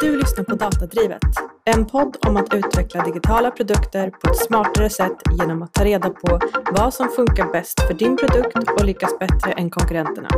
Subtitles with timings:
[0.00, 1.22] Du lyssnar på Datadrivet,
[1.64, 6.10] en podd om att utveckla digitala produkter på ett smartare sätt genom att ta reda
[6.10, 6.40] på
[6.72, 10.28] vad som funkar bäst för din produkt och lyckas bättre än konkurrenterna.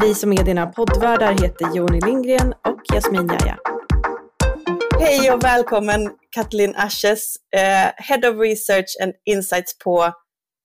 [0.00, 3.58] Vi som är dina poddvärdar heter Joni Lindgren och Jasmin Jaja.
[5.00, 10.12] Hej och välkommen Katlin Ashes, eh, Head of Research and Insights på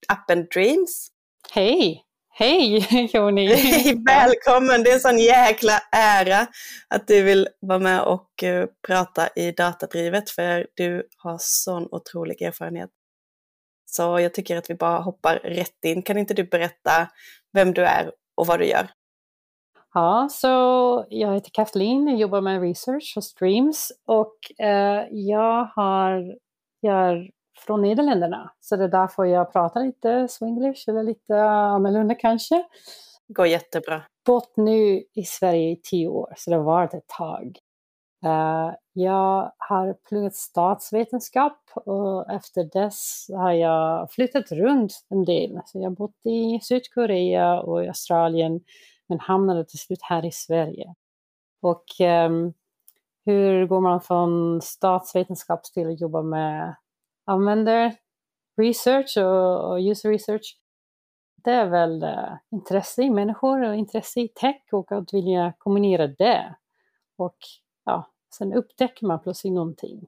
[0.08, 1.08] appen Dreams.
[1.54, 2.07] Hej!
[2.40, 3.48] Hej Joni!
[3.48, 4.84] Hej, välkommen!
[4.84, 6.48] Det är en sån jäkla ära
[6.88, 12.42] att du vill vara med och uh, prata i Datadrivet för du har sån otrolig
[12.42, 12.90] erfarenhet.
[13.86, 16.02] Så jag tycker att vi bara hoppar rätt in.
[16.02, 17.08] Kan inte du berätta
[17.54, 18.88] vem du är och vad du gör?
[19.94, 20.48] Ja, så
[21.10, 26.36] jag heter Kathleen, jag jobbar med research hos Streams och uh, jag har,
[26.82, 28.52] gör från Nederländerna.
[28.60, 32.64] Så det är därför jag pratar lite swinglish eller lite annorlunda kanske.
[33.28, 34.02] Går jättebra.
[34.26, 37.60] Bott nu i Sverige i tio år, så det har varit ett tag.
[38.26, 45.60] Uh, jag har pluggat statsvetenskap och efter dess har jag flyttat runt en del.
[45.66, 48.62] Så jag har bott i Sydkorea och i Australien
[49.08, 50.96] men hamnade till slut här i Sverige.
[51.62, 52.54] Och um,
[53.26, 56.76] hur går man från statsvetenskap till att jobba med
[57.28, 57.96] använder
[58.62, 60.58] research och, och user research,
[61.44, 66.08] det är väl uh, intresse i människor och intresse i tech och att vilja kombinera
[66.08, 66.56] det.
[67.18, 67.38] Och
[67.86, 70.08] ja, sen upptäcker man plötsligt någonting.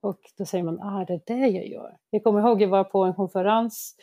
[0.00, 1.96] Och då säger man, ah, det är det jag gör.
[2.10, 3.96] Jag kommer ihåg, jag var på en konferens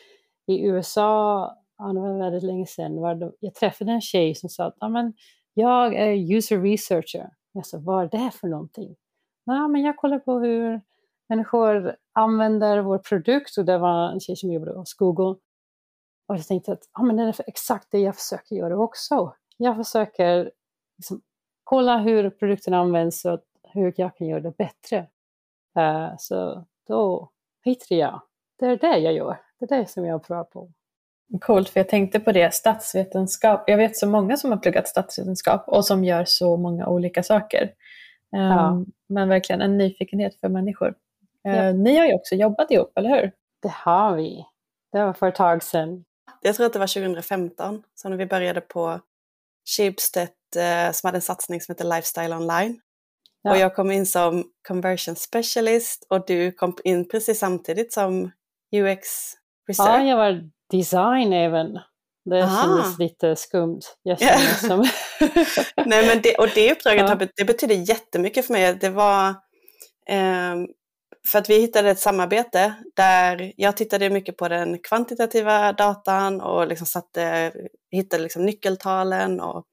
[0.47, 1.41] i USA,
[1.77, 4.89] ja, det var väldigt länge sedan, var jag träffade en tjej som sa att, ah,
[4.89, 5.13] men
[5.53, 7.29] jag är user researcher.
[7.51, 8.95] Jag sa, vad är det för någonting?
[9.45, 10.81] Nej, men jag kollar på hur
[11.29, 15.35] människor använder vår produkt och det var en tjej som jobbade hos Google.
[16.27, 19.33] Och jag tänkte att ah, men det är exakt det jag försöker göra också.
[19.57, 20.51] Jag försöker
[20.97, 21.21] liksom,
[21.63, 25.07] kolla hur produkten används och hur jag kan göra det bättre.
[25.79, 27.29] Uh, så då
[27.63, 28.21] hittade jag,
[28.59, 30.71] det är det jag gör, det är det som jag är bra på.
[31.41, 33.63] Coolt, för jag tänkte på det, statsvetenskap.
[33.67, 37.63] Jag vet så många som har pluggat statsvetenskap och som gör så många olika saker.
[38.31, 38.85] Um, ja.
[39.07, 40.95] Men verkligen en nyfikenhet för människor.
[41.45, 41.51] Ja.
[41.51, 43.31] Eh, ni har ju också jobbat ihop, eller hur?
[43.61, 44.45] Det har vi.
[44.91, 46.03] Det var för ett tag sedan.
[46.41, 48.99] Jag tror att det var 2015, så när vi började på
[49.77, 52.79] Schibsted eh, som hade en satsning som heter Lifestyle Online.
[53.41, 53.51] Ja.
[53.51, 58.31] Och jag kom in som conversion specialist och du kom in precis samtidigt som
[58.75, 59.07] UX
[59.67, 59.89] research.
[59.89, 61.79] Ja, jag var design även.
[62.29, 62.63] Det Aha.
[62.63, 63.81] kändes lite skumt.
[64.03, 64.19] Jag
[64.59, 64.79] som...
[65.85, 67.27] Nej, men det, och det uppdraget ja.
[67.35, 68.75] det betydde jättemycket för mig.
[68.75, 69.29] Det var
[70.09, 70.55] eh,
[71.27, 76.67] för att vi hittade ett samarbete där jag tittade mycket på den kvantitativa datan och
[76.67, 77.51] liksom satte,
[77.91, 79.65] hittade liksom nyckeltalen och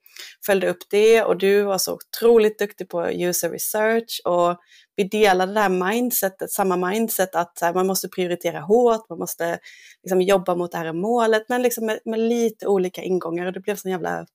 [0.47, 1.23] följde upp det.
[1.23, 4.57] Och du var så otroligt duktig på user research och
[4.97, 9.59] vi delade det här mindsetet, samma mindset att här, man måste prioritera hårt, man måste
[10.03, 13.61] liksom jobba mot det här målet men liksom med, med lite olika ingångar och det
[13.61, 14.27] blev sån jävla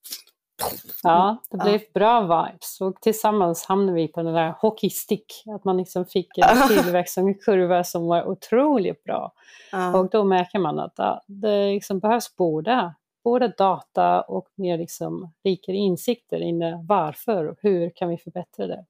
[1.03, 1.87] Ja, det blev ja.
[1.93, 6.67] bra vibes och tillsammans hamnade vi på den där hockeystick, att man liksom fick en
[6.67, 9.33] tillväxtkurva som var otroligt bra.
[9.71, 9.99] Ja.
[9.99, 15.33] Och då märker man att ja, det liksom behövs båda, både data och mer liksom
[15.43, 18.85] rikare insikter in varför och hur kan vi förbättra det.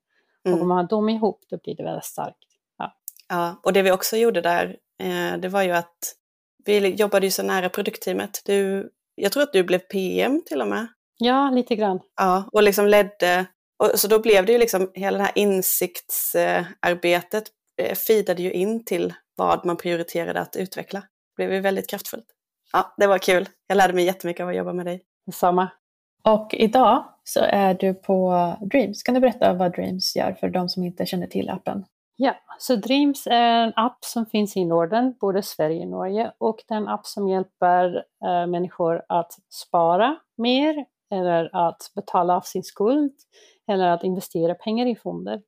[0.45, 0.57] Mm.
[0.57, 2.47] Och om man har dem ihop då blir det väldigt starkt.
[2.77, 2.93] Ja,
[3.29, 6.13] ja och det vi också gjorde där, eh, det var ju att
[6.65, 8.41] vi jobbade ju så nära produktteamet.
[8.45, 10.87] Du, jag tror att du blev PM till och med.
[11.17, 11.99] Ja, lite grann.
[12.17, 13.45] Ja, och liksom ledde,
[13.77, 17.43] och, så då blev det ju liksom hela det här insiktsarbetet
[17.77, 20.99] eh, feedade ju in till vad man prioriterade att utveckla.
[20.99, 22.25] Det blev ju väldigt kraftfullt.
[22.73, 23.49] Ja, det var kul.
[23.67, 25.03] Jag lärde mig jättemycket av att jobba med dig.
[25.25, 25.69] Detsamma.
[26.23, 29.03] Och idag så är du på Dreams.
[29.03, 31.85] Kan du berätta vad Dreams gör för de som inte känner till appen?
[32.15, 36.31] Ja, så Dreams är en app som finns i Norden, både Sverige och Norge.
[36.37, 42.35] Och det är en app som hjälper äh, människor att spara mer eller att betala
[42.35, 43.13] av sin skuld
[43.71, 45.41] eller att investera pengar i fonder.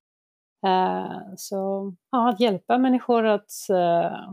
[0.65, 4.31] Uh, så ja, att hjälpa människor att uh,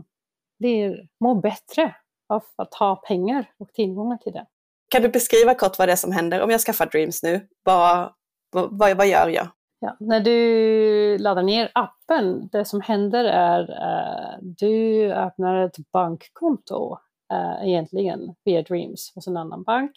[0.59, 1.95] bli, må bättre
[2.29, 4.45] av att ha pengar och tillgångar till det.
[4.89, 7.47] Kan du beskriva kort vad det är som händer om jag skaffar Dreams nu?
[7.63, 8.13] Vad,
[8.51, 9.47] vad, vad gör jag?
[9.79, 16.97] Ja, när du laddar ner appen, det som händer är uh, du öppnar ett bankkonto
[17.33, 19.91] uh, egentligen via Dreams hos en annan bank.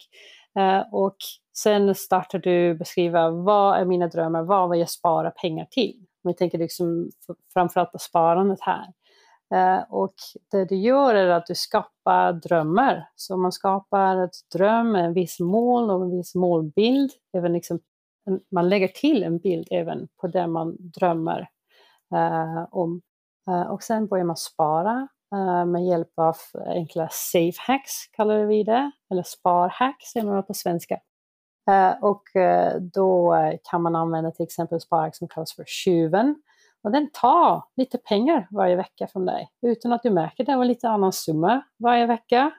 [0.59, 1.15] Eh, och
[1.57, 6.05] sen startar du beskriva vad är mina drömmar, vad vill jag spara pengar till?
[6.23, 7.09] Vi tänker liksom
[7.53, 8.93] framförallt på sparandet här.
[9.53, 10.13] Eh, och
[10.51, 13.09] det du gör är att du skapar drömmar.
[13.15, 17.11] Så man skapar ett dröm, en viss mål och en viss målbild.
[17.33, 17.79] Även liksom
[18.51, 21.49] man lägger till en bild även på det man drömmer
[22.13, 23.01] eh, om.
[23.47, 26.35] Eh, och sen börjar man spara Eh, med hjälp av
[26.65, 30.99] enkla safe hacks, kallar vi det, eller sparhacks säger man på svenska.
[31.69, 36.35] Eh, och eh, då kan man använda till exempel sparhack som kallas för tjuven.
[36.83, 40.55] Och den tar lite pengar varje vecka från dig utan att du märker det.
[40.55, 42.51] Och lite annan summa varje vecka.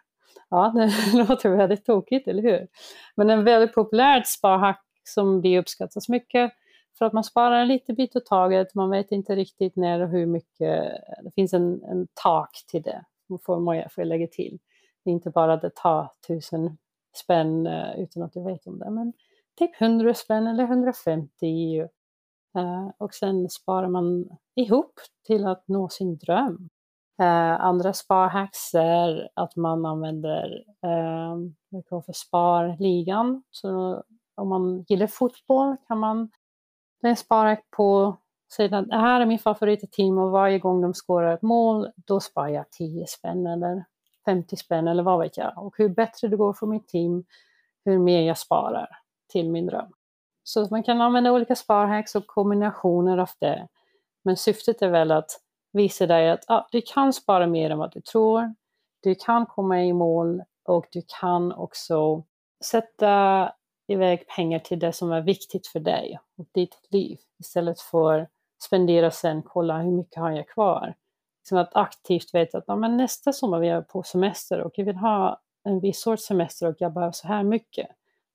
[0.50, 0.72] Ja,
[1.12, 2.68] det låter väldigt tokigt, eller hur?
[3.16, 6.52] Men en väldigt populär sparhack som vi uppskattas mycket
[6.98, 8.74] för att man sparar en liten bit åt taget.
[8.74, 10.92] Man vet inte riktigt när och hur mycket.
[11.22, 13.04] Det finns en, en tak till det,
[13.44, 14.58] får man får lägga till.
[15.04, 16.78] Det är inte bara att det tar tusen
[17.16, 19.12] spänn eh, utan att du vet om det, men
[19.58, 21.88] typ 100 spänn eller 150.
[22.56, 24.94] Eh, och sen sparar man ihop
[25.26, 26.68] till att nå sin dröm.
[27.22, 31.36] Eh, andra sparhacks är att man använder eh,
[31.70, 33.42] det för sparligan.
[33.50, 34.02] Så
[34.34, 36.30] om man gillar fotboll kan man
[37.02, 38.16] det är sparhack på
[38.52, 42.20] säga att det här är min favoritteam och varje gång de skårar ett mål då
[42.20, 43.84] sparar jag 10 spänn eller
[44.24, 45.66] 50 spänn eller vad vet jag.
[45.66, 47.24] Och hur bättre det går för mitt team,
[47.84, 48.88] hur mer jag sparar
[49.28, 49.92] till min dröm.
[50.44, 53.68] Så man kan använda olika sparhacks och kombinationer av det.
[54.24, 55.30] Men syftet är väl att
[55.72, 58.54] visa dig att ah, du kan spara mer än vad du tror.
[59.02, 62.24] Du kan komma i mål och du kan också
[62.64, 63.52] sätta
[63.92, 68.28] iväg pengar till det som är viktigt för dig och ditt liv istället för
[68.62, 70.94] spendera sen, kolla hur mycket har jag kvar.
[71.40, 74.84] Liksom att aktivt veta att ja, men nästa sommar vill jag på semester och jag
[74.84, 77.88] vill ha en viss sorts semester och jag behöver så här mycket.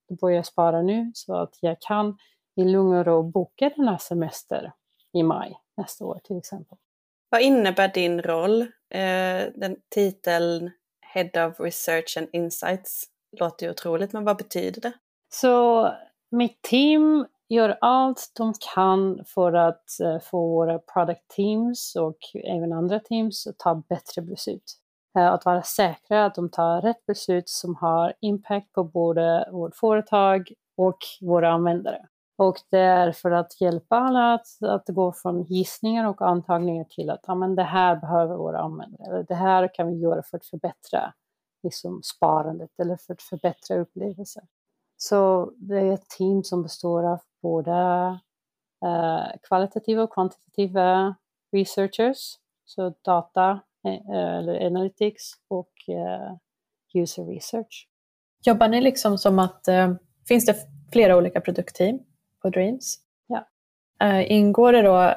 [0.09, 2.17] Då börjar jag spara nu så att jag kan
[2.55, 4.73] i lugn och ro boka den här semester
[5.13, 6.77] i maj nästa år till exempel.
[7.29, 8.61] Vad innebär din roll?
[8.89, 10.71] Eh, den titeln
[11.01, 13.03] Head of Research and Insights
[13.39, 14.93] låter ju otroligt, men vad betyder det?
[15.29, 15.87] Så
[16.31, 22.73] mitt team gör allt de kan för att eh, få våra product teams och även
[22.73, 24.73] andra teams att ta bättre beslut.
[25.17, 29.75] Eh, att vara säkra att de tar rätt beslut som har impact på både vårt
[29.75, 32.07] företag och våra användare.
[32.37, 37.09] Och det är för att hjälpa alla att, att gå från gissningar och antagningar till
[37.09, 40.37] att ah, men det här behöver våra användare, eller det här kan vi göra för
[40.37, 41.13] att förbättra
[41.63, 44.43] liksom, sparandet eller för att förbättra upplevelser.
[44.97, 47.71] Så det är ett team som består av både
[48.85, 51.15] eh, kvalitativa och kvantitativa
[51.51, 52.17] researchers,
[52.65, 56.35] så data eh, eller analytics och eh,
[56.93, 57.87] user research.
[58.45, 59.65] Jobbar ni liksom som att,
[60.27, 60.55] finns det
[60.91, 61.99] flera olika produktteam
[62.41, 62.99] på Dreams?
[63.27, 63.47] Ja.
[64.21, 65.15] Ingår det då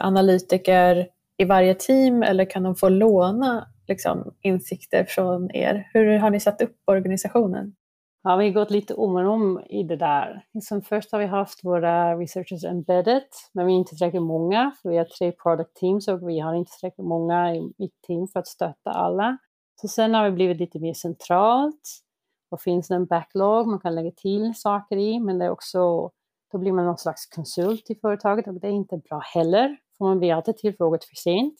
[0.00, 5.90] analytiker i varje team eller kan de få låna liksom, insikter från er?
[5.92, 7.74] Hur har ni satt upp organisationen?
[8.22, 10.44] Ja, vi har gått lite om och om i det där.
[10.54, 13.22] Liksom först har vi haft våra researchers embedded,
[13.52, 16.54] men vi är inte tillräckligt många, för vi har tre product teams och vi har
[16.54, 19.38] inte tillräckligt många i mitt team för att stötta alla.
[19.80, 22.00] Så sen har vi blivit lite mer centralt
[22.50, 26.10] och finns det en backlog man kan lägga till saker i, men det är också,
[26.52, 30.04] då blir man någon slags konsult i företaget och det är inte bra heller, för
[30.04, 31.54] man blir alltid tillfrågad för sent.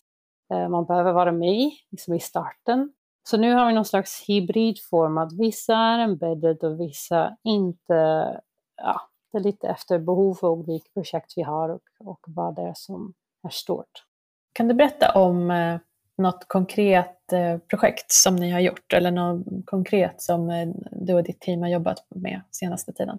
[0.52, 2.92] Eh, man behöver vara med liksom i starten
[3.22, 8.40] så nu har vi någon slags hybridform, att vissa är embedded och vissa inte.
[8.76, 9.00] Ja,
[9.32, 12.74] det är lite efter behov och vilka projekt vi har och, och vad det är
[12.74, 14.04] som är stort.
[14.52, 15.78] Kan du berätta om eh,
[16.16, 21.24] något konkret eh, projekt som ni har gjort eller något konkret som eh, du och
[21.24, 23.18] ditt team har jobbat med senaste tiden?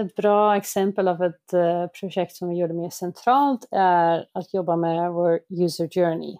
[0.00, 1.50] Ett bra exempel av ett
[2.00, 6.36] projekt som vi gjorde mer centralt är att jobba med vår user journey,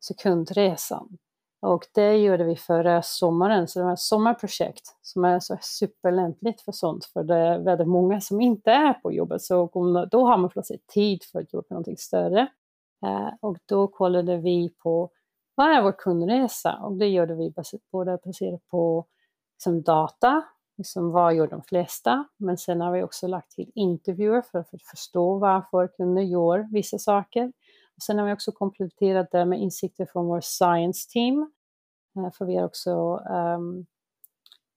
[0.00, 1.18] så kundresan.
[1.62, 6.60] Och det gjorde vi förra sommaren, så det var ett sommarprojekt som är så superlämpligt
[6.60, 9.70] för sånt, för det är väldigt många som inte är på jobbet, så
[10.10, 12.40] då har man plötsligt tid för att jobba med någonting större.
[13.06, 15.10] Eh, och då kollade vi på
[15.54, 16.78] vad är vår kundresa?
[16.82, 17.54] Och det gjorde vi
[17.92, 19.06] både baserat på
[19.56, 20.42] liksom data,
[20.76, 24.82] liksom vad gör de flesta, men sen har vi också lagt till intervjuer för att
[24.90, 27.52] förstå varför kunder gör vissa saker.
[28.06, 31.52] Sen har vi också kompletterat det med insikter från vår science team.
[32.16, 33.86] Eh, för vi har också um,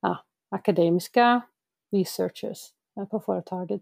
[0.01, 0.17] ja,
[0.49, 1.41] akademiska
[1.91, 2.59] researchers
[2.99, 3.81] eh, på företaget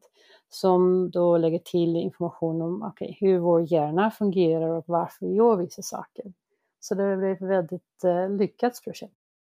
[0.50, 5.56] som då lägger till information om okay, hur vår hjärna fungerar och varför vi gör
[5.56, 6.34] vissa saker.
[6.80, 9.14] Så det blev ett väldigt uh, lyckat projekt.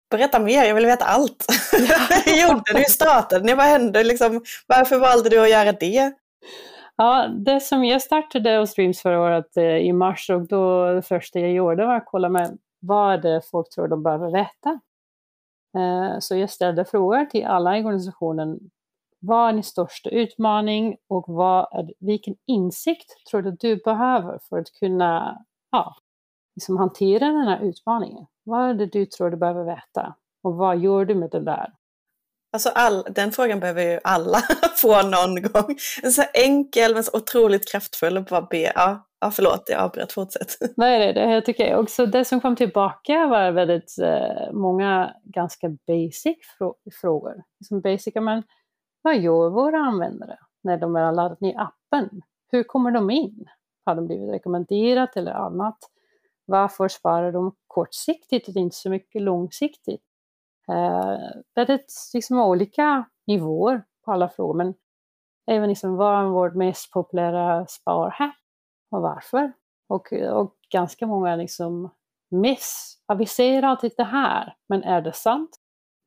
[0.10, 1.46] Berätta mer, jag vill veta allt.
[2.26, 3.58] Hur gjorde du i starten?
[3.58, 4.04] Vad hände?
[4.04, 6.14] Liksom, varför valde du att göra det?
[7.00, 11.02] Ja, det som jag startade och Streams förra året eh, i mars och då det
[11.02, 14.80] första jag gjorde var att kolla med vad det folk tror de behöver veta.
[15.78, 18.60] Eh, så jag ställde frågor till alla i organisationen.
[19.20, 24.60] vad är din största utmaning och vad är, vilken insikt tror du du behöver för
[24.60, 25.96] att kunna ja,
[26.56, 28.26] liksom hantera den här utmaningen?
[28.44, 30.16] Vad är det du tror du behöver veta?
[30.44, 31.74] Och vad gör du med det där?
[32.54, 34.38] Alltså all, den frågan behöver ju alla
[34.76, 35.76] få någon gång.
[36.04, 38.72] En så enkel men så otroligt kraftfull och bara be.
[38.76, 40.58] Ja, ja förlåt, jag avbröt, fortsätt.
[40.78, 42.06] Nej, det, det tycker jag också.
[42.06, 46.38] Det som kom tillbaka var väldigt eh, många ganska basic
[47.02, 47.44] frågor.
[47.68, 48.44] Som basic, men
[49.02, 52.22] vad gör våra användare när de har laddat ner appen?
[52.52, 53.46] Hur kommer de in?
[53.86, 55.78] Har de blivit rekommenderat eller annat?
[56.46, 60.07] Varför sparar de kortsiktigt och inte så mycket långsiktigt?
[60.72, 61.18] Eh,
[61.56, 64.74] väldigt liksom olika nivåer på alla frågor, men
[65.52, 68.40] även liksom vad är vårt mest populära sparhack
[68.92, 69.54] och varför?
[69.90, 71.90] Och, och ganska många liksom
[72.30, 73.00] miss.
[73.08, 75.50] Ja, vi säger alltid det här, men är det sant?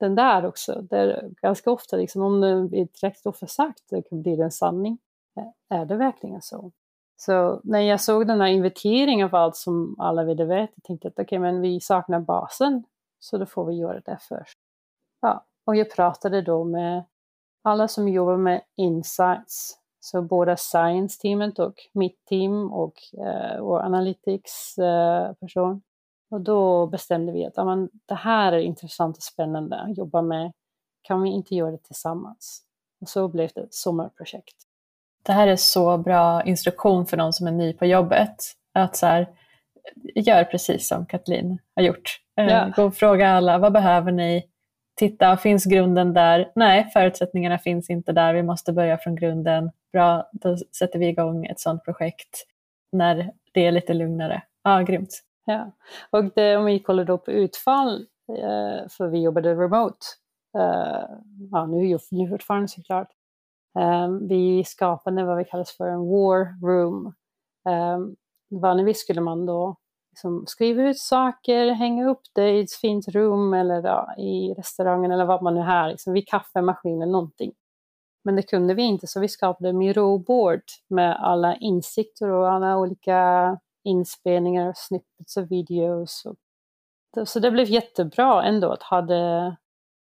[0.01, 4.03] Den där också, det är ganska ofta liksom, om det är direkt ofta sagt, det
[4.03, 4.99] kan bli en sanning.
[5.39, 6.73] Eh, är det verkligen så?
[7.17, 11.11] Så när jag såg den här inventeringen av allt som alla ville veta, tänkte jag
[11.11, 12.85] att okej, okay, men vi saknar basen,
[13.21, 14.59] så då får vi göra det först.
[15.21, 17.05] Ja, och jag pratade då med
[17.63, 25.73] alla som jobbar med insights, så både science-teamet och mitt team och eh, vår analytics-person.
[25.73, 25.79] Eh,
[26.31, 30.53] och då bestämde vi att amen, det här är intressant och spännande att jobba med.
[31.03, 32.63] Kan vi inte göra det tillsammans?
[33.01, 34.57] Och så blev det ett sommarprojekt.
[35.23, 38.37] Det här är så bra instruktion för någon som är ny på jobbet.
[38.73, 39.29] Att så här,
[40.15, 42.21] gör precis som Katlin har gjort.
[42.49, 42.73] Eh, ja.
[42.77, 44.45] Gå och fråga alla, vad behöver ni?
[44.97, 46.53] Titta, finns grunden där?
[46.55, 48.35] Nej, förutsättningarna finns inte där.
[48.35, 49.71] Vi måste börja från grunden.
[49.93, 52.47] Bra, då sätter vi igång ett sådant projekt
[52.93, 54.43] när det är lite lugnare.
[54.63, 55.23] Ja, grymt.
[55.45, 55.73] Ja.
[56.11, 60.07] Och det, om vi kollar då på utfall, eh, för vi jobbade remote,
[60.59, 61.05] eh,
[61.51, 63.09] ja, nu, nu fortfarande såklart,
[63.79, 67.15] Um, vi skapade vad vi kallar för en war room.
[67.69, 68.17] Um,
[68.61, 69.77] vanligtvis skulle man då
[70.21, 75.11] liksom skriva ut saker, hänga upp det i ett fint rum eller ja, i restaurangen
[75.11, 77.53] eller vad man nu har, liksom vid kaffemaskinen någonting.
[78.25, 82.79] Men det kunde vi inte, så vi skapade Miro board med alla insikter och alla
[82.79, 86.27] olika inspelningar, snippets och videos.
[86.27, 89.57] Och, så det blev jättebra ändå att ha det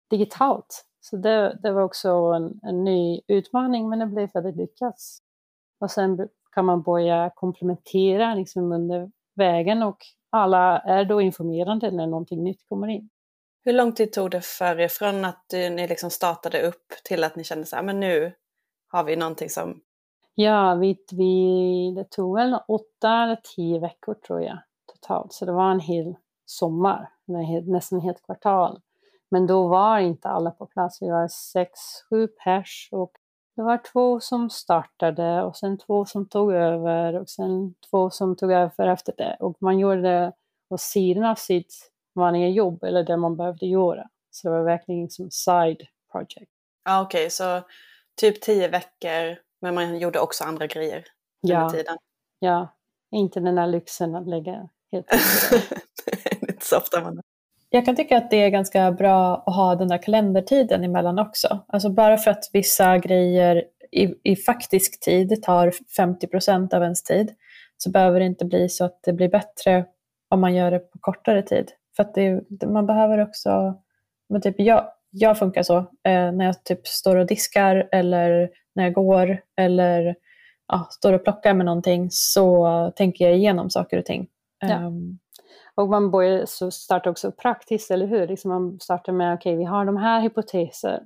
[0.09, 0.85] digitalt.
[0.99, 4.95] Så det, det var också en, en, ny utmaning, men det blev väldigt lyckat.
[5.79, 9.97] Och sen kan man börja komplementera liksom under vägen och
[10.29, 13.09] alla är då informerade när någonting nytt kommer in.
[13.65, 17.35] Hur lång tid tog det för er från att ni liksom startade upp till att
[17.35, 18.33] ni kände så här, men nu
[18.87, 19.81] har vi någonting som...
[20.35, 25.51] Ja, vi, vi, det tog väl åtta eller tio veckor tror jag totalt, så det
[25.51, 26.15] var en hel
[26.45, 27.09] sommar,
[27.65, 28.81] nästan ett helt kvartal.
[29.29, 31.01] Men då var inte alla på plats.
[31.01, 31.79] Vi var sex,
[32.09, 33.11] sju pers och
[33.57, 38.35] det var två som startade och sen två som tog över och sen två som
[38.35, 39.37] tog över efter det.
[39.39, 40.33] Och man gjorde det
[40.69, 44.09] på sidan av sitt vanliga jobb eller det man behövde göra.
[44.31, 46.51] Så det var verkligen som side project.
[46.85, 47.29] Ja, Okej, okay.
[47.29, 47.61] så
[48.21, 51.05] typ tio veckor, men man gjorde också andra grejer
[51.41, 51.61] ja.
[51.61, 51.97] under tiden?
[52.39, 52.67] Ja,
[53.11, 55.07] inte den där lyxen att lägga helt
[56.05, 57.21] Det är inte så ofta man
[57.69, 61.59] jag kan tycka att det är ganska bra att ha den där kalendertiden emellan också.
[61.67, 67.03] Alltså bara för att vissa grejer i, i faktisk tid tar 50 procent av ens
[67.03, 67.33] tid
[67.77, 69.85] så behöver det inte bli så att det blir bättre
[70.29, 71.71] om man gör det på kortare tid.
[71.95, 73.81] För att det, man behöver också,
[74.29, 78.83] men typ jag, jag funkar så, eh, när jag typ står och diskar eller när
[78.83, 80.15] jag går eller
[80.67, 84.27] ja, står och plockar med någonting så tänker jag igenom saker och ting.
[84.59, 84.85] Ja.
[84.85, 85.19] Um,
[85.77, 88.27] och man börjar så starta också praktiskt, eller hur?
[88.27, 91.03] Liksom man startar med, okej, okay, vi har de här hypoteser.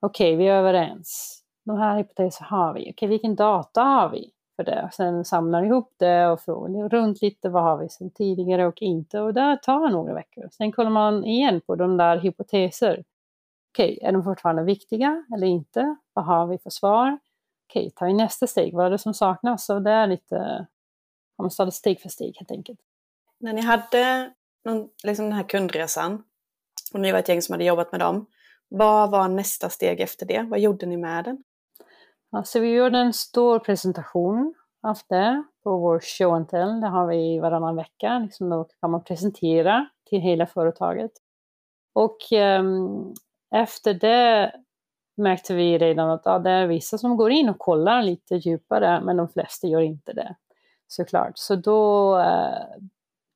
[0.00, 1.40] Okej, okay, vi är överens.
[1.64, 2.80] De här hypoteser har vi.
[2.80, 4.90] Okej, okay, vilken data har vi för det?
[4.92, 9.20] Sen samlar ihop det och frågar runt lite, vad har vi sedan tidigare och inte?
[9.20, 10.48] Och det tar några veckor.
[10.52, 13.04] Sen kollar man igen på de där hypoteser.
[13.72, 15.96] Okej, är de fortfarande viktiga eller inte?
[16.12, 17.18] Vad har vi för svar?
[17.68, 18.74] Okej, tar vi nästa steg.
[18.74, 19.70] Vad är det som saknas?
[19.70, 20.66] Och det är lite,
[21.38, 22.80] man tar det steg för steg helt enkelt
[23.44, 24.32] när ni hade
[24.64, 26.22] någon, liksom den här kundresan
[26.92, 28.26] och ni var ett gäng som hade jobbat med dem,
[28.68, 30.42] vad var nästa steg efter det?
[30.42, 31.44] Vad gjorde ni med den?
[32.32, 36.80] Alltså vi gjorde en stor presentation av det på vår show and tell.
[36.80, 38.18] Det har vi varannan vecka.
[38.18, 41.12] Liksom då kan man presentera till hela företaget.
[41.92, 43.14] Och um,
[43.54, 44.52] efter det
[45.16, 49.00] märkte vi redan att ja, det är vissa som går in och kollar lite djupare,
[49.00, 50.36] men de flesta gör inte det
[50.86, 51.32] såklart.
[51.34, 52.88] Så då uh,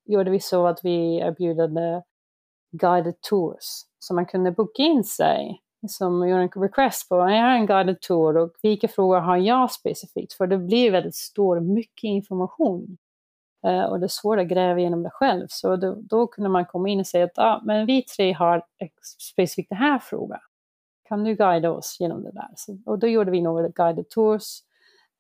[0.08, 2.02] gjorde vi så att vi erbjöd
[2.70, 3.64] guided tours.
[3.98, 8.00] Så man kunde boka in sig som gör en request på, jag har en guided
[8.00, 10.32] tour och vilka frågor har jag specifikt?
[10.32, 12.96] För det blir väldigt stor, mycket information.
[13.66, 15.46] Uh, och det är svårt att gräva igenom det själv.
[15.50, 18.62] Så då, då kunde man komma in och säga att ah, men vi tre har
[19.18, 20.40] specifikt den här frågan.
[21.08, 22.48] Kan du guida oss genom det där?
[22.56, 24.60] Så, och då gjorde vi några guided tours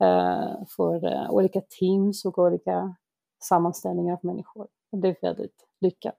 [0.02, 2.94] uh, för uh, olika teams och olika
[3.42, 4.68] sammanställningar av människor.
[4.92, 6.14] Det är väldigt lyckat.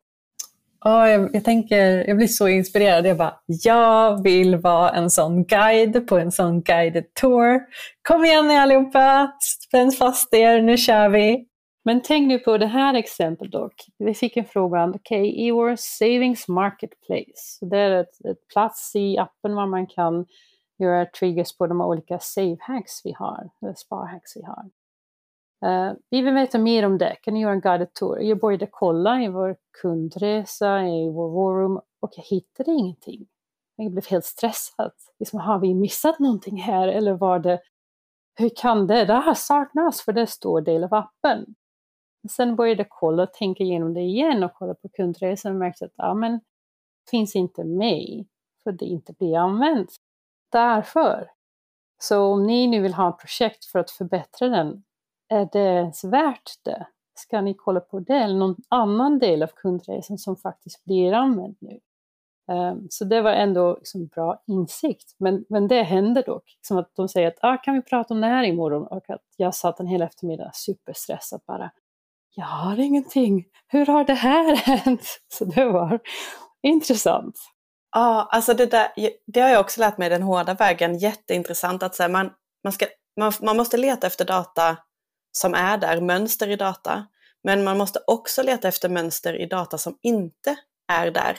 [0.84, 3.06] Ja, jag, jag, tänker, jag blir så inspirerad.
[3.06, 7.60] Jag bara, jag vill vara en sån guide på en sån guided tour.
[8.02, 9.32] Kom igen ni allihopa,
[9.68, 11.46] spänn fast er, nu kör vi.
[11.86, 13.74] Men tänk nu på det här exemplet dock.
[13.98, 18.92] Vi fick en fråga, okej, okay, i vår savings marketplace, det är ett, ett plats
[18.96, 20.26] i appen var man kan
[20.80, 24.70] göra triggers på de olika save hacks vi har, sparhacks vi har.
[25.66, 27.16] Uh, vi vill veta mer om det.
[27.22, 28.20] Kan ni göra en guided tour?
[28.20, 33.28] Jag började kolla i vår kundresa, i vår warroom och jag hittade ingenting.
[33.76, 34.92] Jag blev helt stressad.
[35.20, 37.60] Liksom, har vi missat någonting här eller var det,
[38.36, 41.56] hur kan det, det här saknas för det är stor del av appen.
[42.30, 45.86] Sen började jag kolla och tänka igenom det igen och kolla på kundresan och märkte
[45.86, 46.40] att ja, men,
[47.12, 48.26] finns inte med
[48.64, 49.96] för det inte blir använt.
[50.52, 51.32] Därför.
[52.02, 54.84] Så om ni nu vill ha ett projekt för att förbättra den,
[55.30, 56.88] är det ens värt det?
[57.16, 61.58] Ska ni kolla på det eller någon annan del av kundresan som faktiskt blir använd
[61.60, 61.80] nu?
[62.52, 65.16] Um, så det var ändå liksom bra insikt.
[65.18, 66.44] Men, men det hände dock.
[66.58, 68.88] Liksom att de säger att ah, kan vi prata om det här imorgon?
[68.88, 71.72] Och att jag satt en hel eftermiddag superstressad bara.
[72.36, 73.46] Jag har ingenting.
[73.68, 75.22] Hur har det här hänt?
[75.28, 76.00] Så det var
[76.64, 77.36] intressant.
[77.92, 78.88] Ja, alltså det, där,
[79.26, 80.98] det har jag också lärt mig den hårda vägen.
[80.98, 82.32] Jätteintressant att så man,
[82.64, 82.86] man, ska,
[83.20, 84.78] man, man måste leta efter data
[85.40, 87.06] som är där, mönster i data.
[87.44, 90.56] Men man måste också leta efter mönster i data som inte
[90.92, 91.38] är där.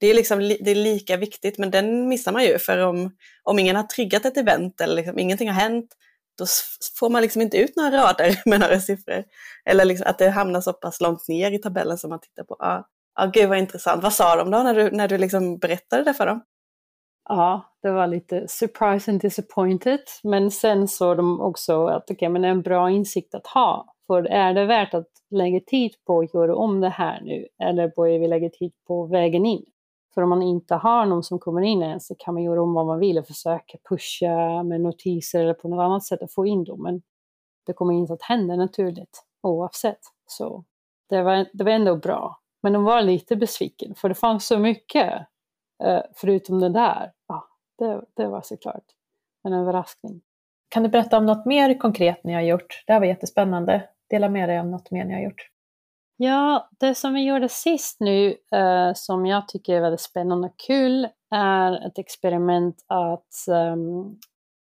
[0.00, 2.58] Det är, liksom, det är lika viktigt, men den missar man ju.
[2.58, 5.94] För om, om ingen har triggat ett event eller liksom, ingenting har hänt,
[6.38, 6.46] då
[6.98, 9.24] får man liksom inte ut några rader med några siffror.
[9.64, 12.56] Eller liksom att det hamnar så pass långt ner i tabellen som man tittar på.
[12.58, 14.02] Ja, ah, gud vad intressant.
[14.02, 16.42] Vad sa de då när du, när du liksom berättade det för dem?
[17.28, 20.00] Ja, det var lite surprise and disappointed.
[20.22, 23.94] Men sen såg de också att okay, men det är en bra insikt att ha.
[24.06, 27.46] För är det värt att lägga tid på att göra om det här nu?
[27.58, 29.64] Eller börjar vi lägga tid på vägen in?
[30.14, 32.74] För om man inte har någon som kommer in ens så kan man göra om
[32.74, 36.46] vad man vill och försöka pusha med notiser eller på något annat sätt att få
[36.46, 36.82] in dem.
[36.82, 37.02] Men
[37.66, 40.00] det kommer inte att hända naturligt oavsett.
[40.26, 40.64] Så
[41.08, 42.40] det var, det var ändå bra.
[42.62, 45.26] Men de var lite besviken för det fanns så mycket
[46.14, 48.84] förutom det där, ja, det, det var såklart
[49.44, 50.20] en överraskning.
[50.68, 52.84] Kan du berätta om något mer konkret ni har gjort?
[52.86, 53.88] Det här var jättespännande.
[54.10, 55.50] Dela med dig om något mer ni har gjort.
[56.16, 60.58] Ja, det som vi gjorde sist nu eh, som jag tycker är väldigt spännande och
[60.66, 64.20] kul är ett experiment att um,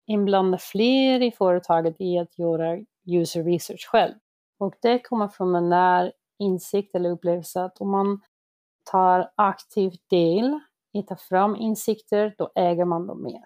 [0.06, 4.14] inblanda fler i företaget i att göra user research själv.
[4.58, 8.20] Och det kommer från den där insikt eller upplevelse att om man
[8.90, 10.60] tar aktiv del
[10.94, 13.44] hitta fram insikter, då äger man dem mer.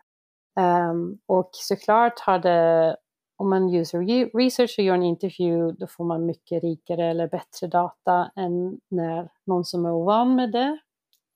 [0.90, 2.96] Um, och såklart har det,
[3.36, 7.66] om man user research och gör en intervju, då får man mycket rikare eller bättre
[7.66, 10.78] data än när någon som är ovan med det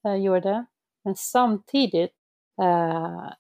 [0.09, 0.65] uh, gör det.
[1.05, 2.13] Men samtidigt
[2.63, 3.31] uh,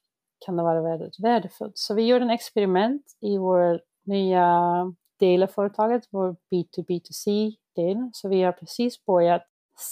[0.46, 1.78] kan det vara väldigt värdefullt.
[1.78, 8.10] Så vi gjorde en experiment i vår nya del av företaget, vår B2B2C-del.
[8.12, 9.42] Så vi har precis börjat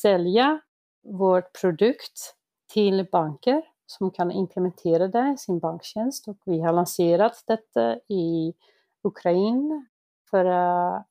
[0.02, 0.60] sälja
[1.02, 2.34] vår produkt
[2.72, 6.28] till banker som kan implementera det i sin banktjänst.
[6.28, 8.54] Och vi har lanserat detta i
[9.02, 9.86] Ukraina
[10.30, 11.02] för eh,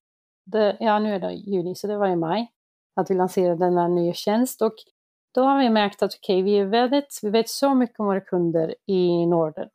[0.46, 2.52] det, ja nu är det juni så det var i maj
[2.96, 4.62] att vi lanserade denna nya tjänst.
[4.62, 4.74] Och
[5.32, 8.06] då har vi märkt att okej, okay, vi är väldigt, vi vet så mycket om
[8.06, 9.70] våra kunder i Norden.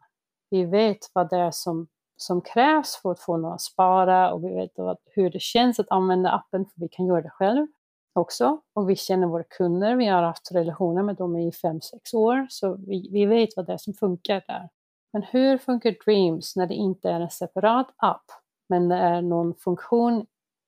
[0.51, 4.45] Vi vet vad det är som, som krävs för att få någon att spara och
[4.45, 4.71] vi vet
[5.05, 7.67] hur det känns att använda appen för vi kan göra det själv
[8.15, 8.61] också.
[8.75, 12.47] Och vi känner våra kunder, vi har haft relationer med dem i fem sex år,
[12.51, 14.69] så vi, vi vet vad det är som funkar där.
[15.13, 18.25] Men hur funkar Dreams när det inte är en separat app,
[18.69, 20.27] men det är någon funktion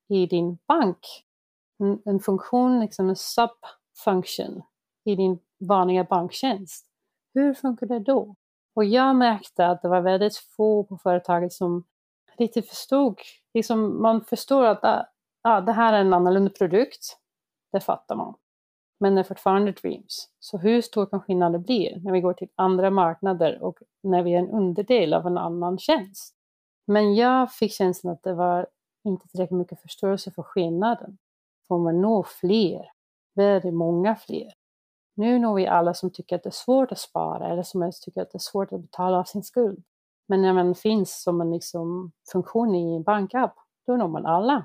[0.08, 0.98] i din bank?
[1.78, 4.62] En, en funktion, liksom en subfunction
[5.04, 6.86] i din vanliga banktjänst.
[7.34, 8.34] Hur funkar det då?
[8.74, 11.84] Och jag märkte att det var väldigt få på företaget som
[12.38, 13.18] riktigt förstod.
[13.54, 15.06] Liksom man förstår att ah,
[15.42, 17.16] ah det här är en annorlunda produkt
[17.76, 18.34] det fattar man.
[19.00, 20.28] Men det är fortfarande dreams.
[20.40, 24.34] Så hur stor kan skillnaden bli när vi går till andra marknader och när vi
[24.34, 26.34] är en underdel av en annan tjänst?
[26.86, 28.66] Men jag fick känslan att det var
[29.04, 31.18] inte tillräckligt mycket förståelse för skillnaden.
[31.68, 32.90] Får man nå fler,
[33.34, 34.52] väldigt många fler.
[35.14, 38.22] Nu når vi alla som tycker att det är svårt att spara eller som tycker
[38.22, 39.84] att det är svårt att betala av sin skuld.
[40.28, 43.54] Men när man finns som en liksom funktion i en bankapp,
[43.86, 44.64] då når man alla.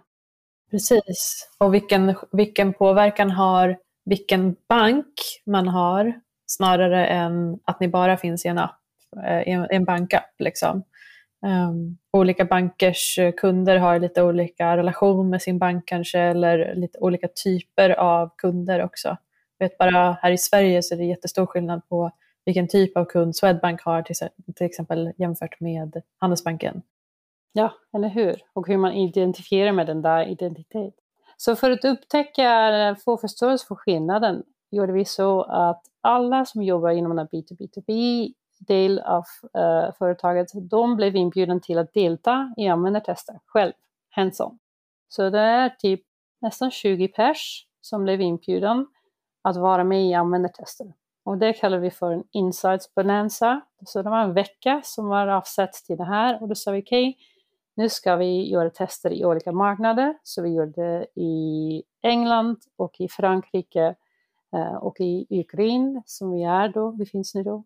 [0.71, 5.13] Precis, och vilken, vilken påverkan har vilken bank
[5.45, 6.13] man har
[6.47, 8.79] snarare än att ni bara finns i en app,
[9.25, 10.31] eh, i en bankapp.
[10.39, 10.83] Liksom.
[11.45, 17.27] Um, olika bankers kunder har lite olika relation med sin bank kanske eller lite olika
[17.43, 19.17] typer av kunder också.
[19.57, 22.11] Jag vet bara här i Sverige så är det jättestor skillnad på
[22.45, 24.15] vilken typ av kund Swedbank har till,
[24.55, 26.81] till exempel jämfört med Handelsbanken.
[27.53, 28.41] Ja, eller hur?
[28.53, 30.91] Och hur man identifierar med den där identiteten.
[31.37, 36.89] Så för att upptäcka, få förståelse för skillnaden gjorde vi så att alla som jobbar
[36.89, 38.33] inom den B2B2B
[38.67, 39.23] del av
[39.57, 43.73] uh, företaget, de blev inbjudna till att delta i användartester själv,
[44.09, 44.59] hands-on.
[45.07, 46.01] Så det är typ
[46.41, 48.85] nästan 20 pers som blev inbjudna
[49.41, 50.93] att vara med i användartester.
[51.23, 53.61] Och det kallar vi för en insights bonanza.
[53.85, 56.81] Så det var en vecka som var avsatt till det här och då sa vi
[56.81, 57.23] okej, okay,
[57.81, 60.17] nu ska vi göra tester i olika marknader.
[60.23, 63.95] Så vi gjorde det i England och i Frankrike
[64.53, 67.63] eh, och i Ukraina som vi är då, vi finns nu då.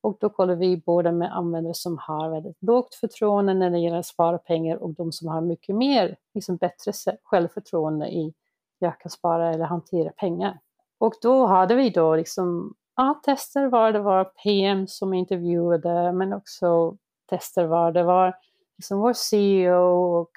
[0.00, 3.98] Och då kollar vi både med användare som har väldigt lågt förtroende när det gäller
[3.98, 8.34] att spara pengar och de som har mycket mer, liksom bättre självförtroende i
[8.78, 10.58] jag kan spara eller hantera pengar.
[10.98, 16.32] Och då hade vi då liksom ja, tester var det var PM som intervjuade men
[16.32, 16.96] också
[17.26, 18.34] tester var det var
[18.76, 20.30] liksom vår CEO och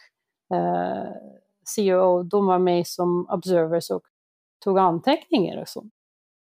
[0.56, 1.12] eh,
[1.76, 4.04] CEO, de var med som observers och
[4.64, 5.90] tog anteckningar och så.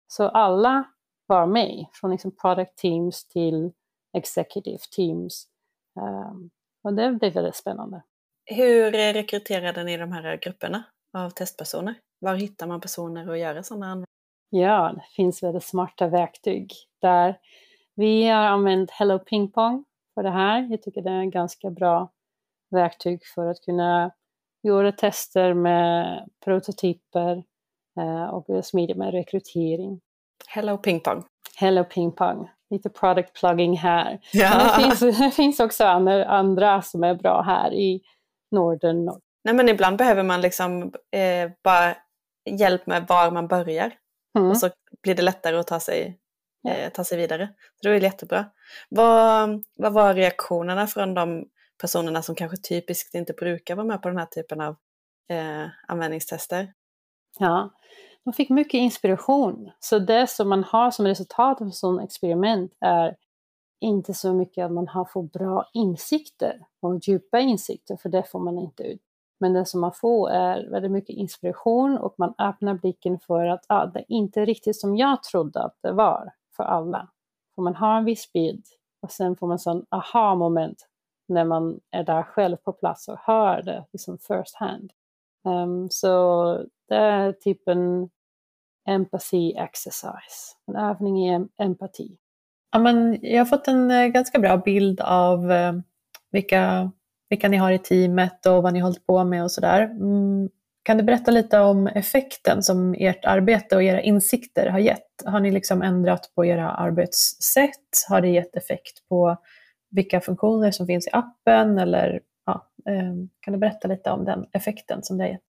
[0.06, 0.84] Så alla
[1.26, 3.72] var med, från liksom product teams till
[4.16, 5.46] executive teams.
[6.00, 6.50] Um,
[6.84, 8.02] och det blev väldigt spännande.
[8.44, 11.94] Hur rekryterade ni de här grupperna av testpersoner?
[12.18, 14.04] Var hittar man personer att göra sådana
[14.50, 17.38] Ja, det finns väldigt smarta verktyg där.
[17.94, 20.68] Vi har använt Hello Ping Pong för det här.
[20.70, 22.12] Jag tycker det är en ganska bra
[22.70, 24.10] verktyg för att kunna
[24.62, 27.44] göra tester med prototyper
[28.00, 30.00] eh, och smidigt med rekrytering.
[30.46, 31.24] Hello Ping Pong.
[31.56, 32.50] Hello Ping Pong.
[32.70, 34.20] Lite product plugging här.
[34.32, 34.76] Ja.
[34.76, 38.02] Det, finns, det finns också andra, andra som är bra här i
[38.50, 39.04] Norden.
[39.44, 41.96] Nej men ibland behöver man liksom eh, bara
[42.50, 43.92] hjälp med var man börjar.
[44.38, 44.50] Mm.
[44.50, 44.70] Och så
[45.02, 46.18] blir det lättare att ta sig,
[46.68, 47.48] eh, ta sig vidare.
[47.82, 48.44] Så det är jättebra.
[48.88, 51.44] Vad, vad var reaktionerna från de
[51.80, 54.76] personerna som kanske typiskt inte brukar vara med på den här typen av
[55.28, 56.72] eh, användningstester?
[57.38, 57.70] Ja,
[58.24, 59.70] de fick mycket inspiration.
[59.80, 63.16] Så det som man har som resultat av ett sådant experiment är
[63.80, 68.38] inte så mycket att man har fått bra insikter och djupa insikter, för det får
[68.38, 69.02] man inte ut.
[69.40, 73.64] Men det som man får är väldigt mycket inspiration och man öppnar blicken för att
[73.68, 77.08] ah, det är inte riktigt som jag trodde att det var för alla.
[77.54, 78.64] För man har en viss bild
[79.02, 80.88] och sen får man sån aha-moment
[81.28, 84.92] när man är där själv på plats och hör det liksom first hand.
[85.44, 86.54] Um, så
[86.88, 88.10] det är typ en
[88.88, 92.16] empathy exercise, en övning i empati.
[92.72, 95.72] Ja, men jag har fått en eh, ganska bra bild av eh,
[96.30, 96.92] vilka,
[97.28, 99.82] vilka ni har i teamet och vad ni har hållit på med och sådär.
[99.82, 100.48] Mm,
[100.82, 105.08] kan du berätta lite om effekten som ert arbete och era insikter har gett?
[105.24, 108.06] Har ni liksom ändrat på era arbetssätt?
[108.08, 109.36] Har det gett effekt på
[109.90, 111.78] vilka funktioner som finns i appen?
[111.78, 115.42] Eller, ja, ehm, kan du berätta lite om den effekten som det har gett?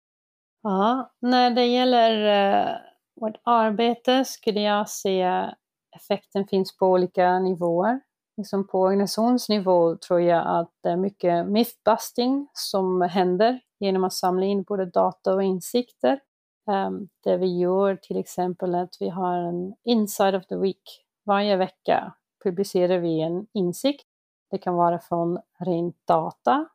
[0.63, 2.77] Ja, när det gäller eh,
[3.21, 5.55] vårt arbete skulle jag säga
[5.97, 8.01] effekten finns på olika nivåer.
[8.41, 14.47] Liksom på organisationsnivå tror jag att det är mycket mythbusting som händer genom att samla
[14.47, 16.21] in både data och insikter.
[16.67, 21.05] Um, det vi gör till exempel är att vi har en Inside of the Week.
[21.25, 22.13] Varje vecka
[22.45, 24.07] publicerar vi en insikt.
[24.51, 26.69] Det kan vara från rent data,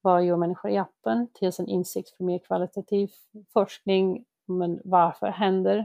[0.00, 3.10] vad gör människor i appen, till en insikt för mer kvalitativ
[3.52, 5.78] forskning men varför händer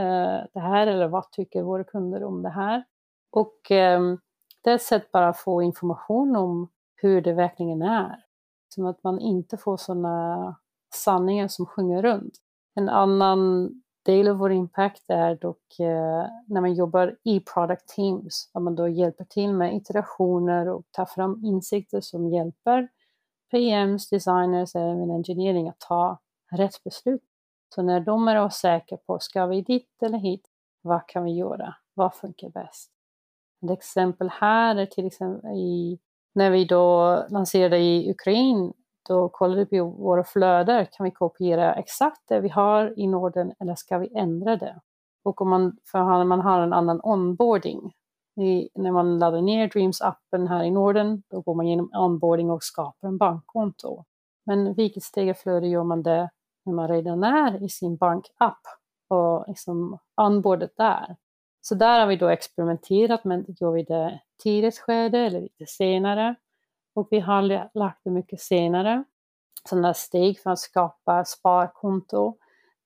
[0.00, 2.84] uh, det här eller vad tycker våra kunder om det här?
[3.30, 4.18] Och um,
[4.60, 8.24] det är ett sätt bara att få information om hur det verkligen är.
[8.68, 10.56] Som att man inte får sådana
[10.94, 12.34] sanningar som sjunger runt.
[12.74, 13.70] En annan
[14.04, 18.74] del av vår impact är dock eh, när man jobbar i product teams, att man
[18.74, 22.88] då hjälper till med iterationer och tar fram insikter som hjälper
[23.50, 26.18] PMs, designers, även engineering att ta
[26.50, 27.22] rätt beslut
[27.74, 30.46] så när de är osäkra på, ska vi dit eller hit?
[30.82, 31.74] Vad kan vi göra?
[31.94, 32.90] Vad funkar bäst?
[33.64, 35.98] Ett exempel här är till exempel i,
[36.34, 38.72] när vi då lanserade i Ukraina,
[39.08, 43.74] då kollade vi våra flöden, kan vi kopiera exakt det vi har i Norden eller
[43.74, 44.80] ska vi ändra det?
[45.22, 47.92] Och om man, för man har en annan onboarding.
[48.40, 52.62] I, när man laddar ner Dreams-appen här i Norden, då går man genom onboarding och
[52.62, 54.04] skapar en bankkonto.
[54.46, 56.30] Men vilket steg i flödet gör man det
[56.64, 58.60] när man redan är i sin bankapp
[59.08, 61.16] och liksom onboardet där.
[61.60, 66.34] Så där har vi då experimenterat, men gör vi det tidigt skede eller lite senare?
[66.94, 69.04] Och vi har lagt det mycket senare.
[69.68, 72.36] Sådana steg för att skapa sparkonto.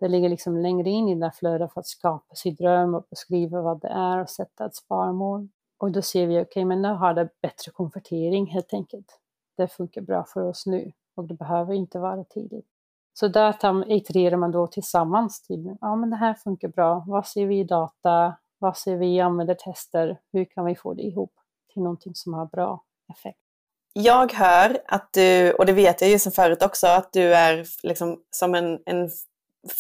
[0.00, 3.06] Det ligger liksom längre in i det här flödet för att skapa sin dröm och
[3.10, 5.48] beskriva vad det är och sätta ett sparmål.
[5.78, 9.20] Och då ser vi, okej, okay, men nu har det bättre konvertering helt enkelt.
[9.56, 12.66] Det funkar bra för oss nu och det behöver inte vara tidigt.
[13.12, 17.46] Så där itererar man då tillsammans till, ja men det här funkar bra, vad ser
[17.46, 21.32] vi i data, vad ser vi i användartester, hur kan vi få det ihop
[21.72, 23.38] till någonting som har bra effekt?
[23.92, 27.64] Jag hör att du, och det vet jag ju sedan förut också, att du är
[27.82, 29.10] liksom som en, en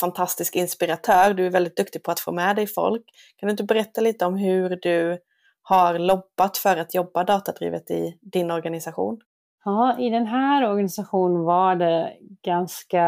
[0.00, 1.34] fantastisk inspiratör.
[1.34, 3.04] Du är väldigt duktig på att få med dig folk.
[3.36, 5.18] Kan du inte berätta lite om hur du
[5.62, 9.20] har lobbat för att jobba datadrivet i din organisation?
[9.64, 13.04] Ja, i den här organisationen var det ganska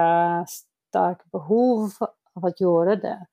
[0.49, 1.91] starkt behov
[2.35, 3.27] av att göra det.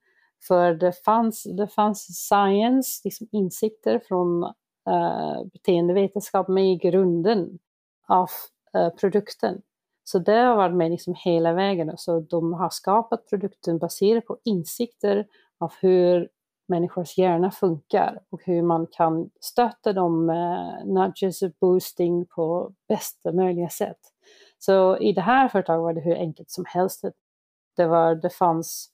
[0.48, 4.44] För det fanns, det fanns science, liksom insikter från
[4.90, 7.60] uh, beteendevetenskap med i grunden
[8.08, 8.30] av
[8.78, 9.62] uh, produkten.
[10.04, 11.98] Så det har varit med liksom hela vägen.
[11.98, 15.28] Så de har skapat produkten baserat på insikter
[15.60, 16.30] av hur
[16.68, 23.32] människors hjärna funkar och hur man kan stötta dem med nudges och boosting på bästa
[23.32, 24.00] möjliga sätt.
[24.60, 27.06] Så i det här företaget var det hur enkelt som helst.
[27.76, 28.93] Det, var, det fanns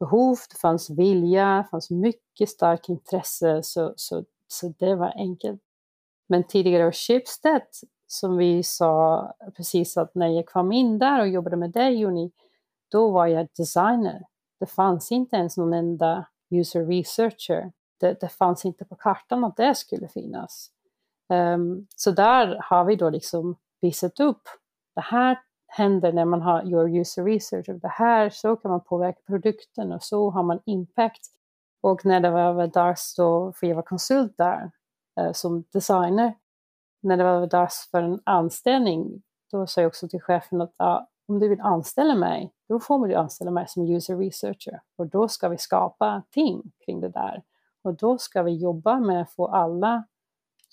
[0.00, 5.60] behov, det fanns vilja, det fanns mycket starkt intresse, så, så, så det var enkelt.
[6.28, 7.62] Men tidigare hos Schibsted,
[8.06, 12.32] som vi sa precis att när jag kom in där och jobbade med dig Juni,
[12.88, 14.22] då var jag designer.
[14.60, 17.72] Det fanns inte ens någon enda user researcher.
[18.00, 20.70] Det, det fanns inte på kartan att det skulle finnas.
[21.28, 24.42] Um, så där har vi då liksom visat upp,
[24.94, 25.38] det här
[25.76, 29.92] händer när man har, gör user research, och det här, så kan man påverka produkten
[29.92, 31.26] och så har man impact.
[31.80, 34.70] Och när det var dags då, för jag var konsult där
[35.20, 36.34] eh, som designer,
[37.02, 41.08] när det var dags för en anställning, då sa jag också till chefen att ah,
[41.28, 44.80] om du vill anställa mig, då får du anställa mig som user researcher.
[44.96, 47.42] Och då ska vi skapa team kring det där.
[47.82, 50.04] Och då ska vi jobba med att få alla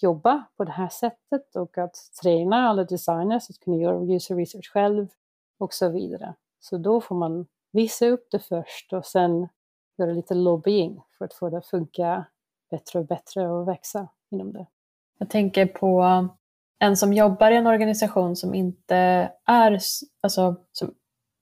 [0.04, 4.72] jobba på det här sättet och att träna alla designers att kunna göra user research
[4.74, 5.08] själv
[5.60, 6.34] och så vidare.
[6.60, 9.48] Så då får man visa upp det först och sen
[9.98, 12.26] göra lite lobbying för att få det att funka
[12.72, 14.66] bättre och bättre och växa inom det.
[15.20, 16.28] Jag tänker på
[16.80, 18.96] en som jobbar i en organisation som inte
[19.46, 19.80] är,
[20.22, 20.94] alltså, som,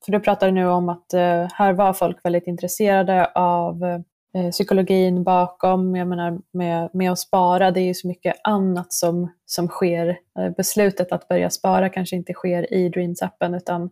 [0.06, 4.00] för du pratade nu om att eh, här var folk väldigt intresserade av eh,
[4.34, 8.94] Eh, psykologin bakom, jag menar med, med att spara, det är ju så mycket annat
[8.94, 10.18] som, som sker.
[10.40, 13.90] Eh, beslutet att börja spara kanske inte sker i Dreams-appen utan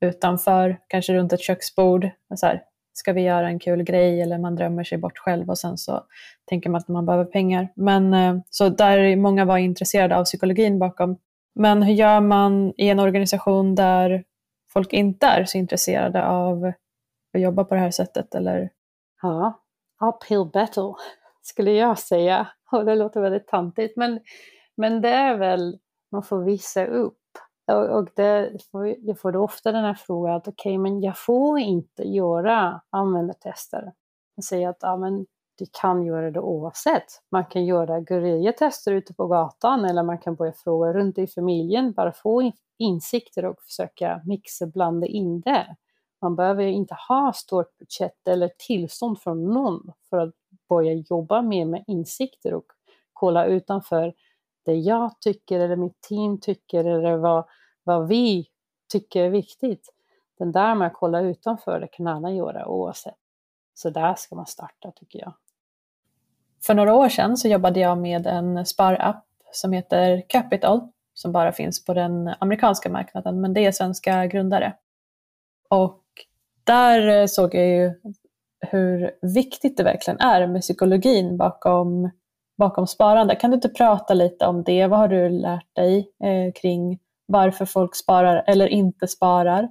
[0.00, 2.08] utanför, kanske runt ett köksbord.
[2.34, 5.58] Så här, ska vi göra en kul grej eller man drömmer sig bort själv och
[5.58, 6.02] sen så
[6.44, 7.68] tänker man att man behöver pengar.
[7.76, 11.18] Men, eh, så där många var intresserade av psykologin bakom.
[11.54, 14.24] Men hur gör man i en organisation där
[14.72, 16.72] folk inte är så intresserade av
[17.34, 18.34] att jobba på det här sättet?
[18.34, 18.70] Eller?
[19.22, 19.62] Ja,
[20.00, 20.94] uphill battle
[21.42, 22.48] skulle jag säga.
[22.72, 24.20] Och det låter väldigt tantigt men,
[24.76, 25.78] men det är väl,
[26.12, 27.18] man får visa upp
[27.72, 28.52] och det,
[28.98, 33.82] jag får ofta den här frågan att okej, okay, men jag får inte göra användartester.
[34.36, 35.26] Man säger att ja, men
[35.58, 37.04] du kan göra det oavsett.
[37.30, 41.92] Man kan göra guerrillatester ute på gatan eller man kan börja fråga runt i familjen,
[41.92, 45.76] bara få insikter och försöka mixa, blanda in det.
[46.22, 50.34] Man behöver inte ha stort budget eller tillstånd från någon för att
[50.68, 52.66] börja jobba mer med insikter och
[53.12, 54.14] kolla utanför
[54.64, 57.44] det jag tycker eller mitt team tycker eller vad,
[57.84, 58.48] vad vi
[58.92, 59.92] tycker är viktigt.
[60.38, 63.14] Den där med att kolla utanför, det kan alla göra oavsett.
[63.74, 65.32] Så där ska man starta tycker jag.
[66.66, 71.52] För några år sedan så jobbade jag med en sparapp som heter Capital som bara
[71.52, 74.76] finns på den amerikanska marknaden, men det är svenska grundare.
[75.68, 76.02] Och
[76.66, 77.92] där eh, såg jag ju
[78.60, 82.10] hur viktigt det verkligen är med psykologin bakom
[82.58, 83.34] bakom sparande.
[83.34, 84.86] Kan du inte prata lite om det?
[84.86, 89.68] Vad har du lärt dig eh, kring varför folk sparar eller inte sparar?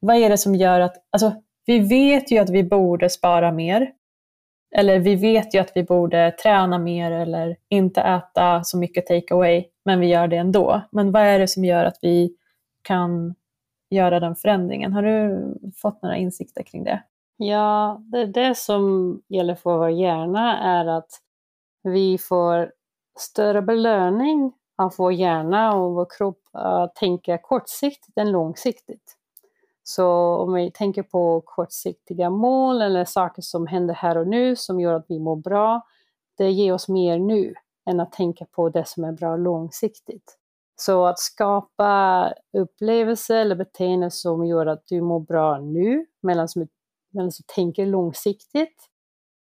[0.00, 1.32] Vad är det som gör att, alltså
[1.66, 3.92] vi vet ju att vi borde spara mer.
[4.76, 9.64] Eller vi vet ju att vi borde träna mer eller inte äta så mycket takeaway,
[9.84, 10.80] men vi gör det ändå.
[10.92, 12.34] Men vad är det som gör att vi
[12.82, 13.34] kan
[13.90, 14.92] göra den förändringen?
[14.92, 17.02] Har du fått några insikter kring det?
[17.36, 21.10] Ja, det, det som gäller för vår hjärna är att
[21.82, 22.72] vi får
[23.18, 29.14] större belöning av vår hjärna och vår kropp att tänka kortsiktigt än långsiktigt.
[29.82, 34.80] Så om vi tänker på kortsiktiga mål eller saker som händer här och nu som
[34.80, 35.86] gör att vi mår bra,
[36.38, 37.54] det ger oss mer nu
[37.86, 40.37] än att tänka på det som är bra långsiktigt.
[40.80, 46.68] Så att skapa upplevelser eller beteenden som gör att du mår bra nu, medan du
[47.54, 48.88] tänker långsiktigt,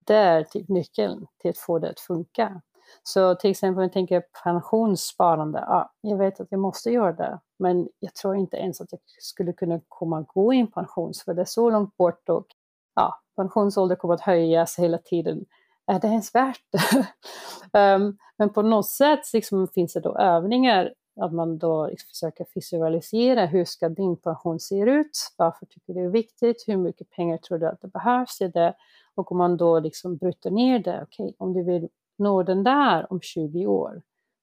[0.06, 2.60] det är typ nyckeln till att få det att funka.
[3.02, 7.40] Så till exempel om jag tänker pensionssparande, ja, jag vet att jag måste göra det,
[7.58, 11.42] men jag tror inte ens att jag skulle kunna komma gå en pension för det
[11.42, 12.46] är så långt bort och
[12.94, 15.44] ja, pensionsåldern kommer att höjas hela tiden.
[15.86, 17.94] Är det ens värt det?
[17.94, 23.46] um, men på något sätt liksom, finns det då övningar att man då försöker visualisera
[23.46, 25.10] hur ska din pension se ut?
[25.36, 26.64] Varför tycker du det är viktigt?
[26.66, 28.74] Hur mycket pengar tror du att det behövs i det?
[29.14, 32.64] Och om man då liksom bryter ner det, okej, okay, om du vill nå den
[32.64, 34.02] där om 20 år,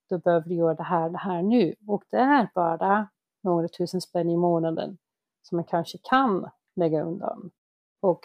[0.10, 1.76] då behöver du göra det här, det här nu.
[1.88, 3.08] Och det är bara
[3.44, 4.98] några tusen spänn i månaden
[5.42, 7.52] som man kanske kan lägga undan.
[8.00, 8.22] Och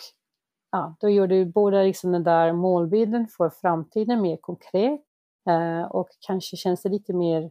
[0.71, 5.01] ja, då gör du både liksom den där målbilden för framtiden mer konkret
[5.49, 7.51] eh, och kanske känns det lite mer